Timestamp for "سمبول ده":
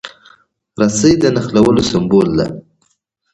1.91-2.45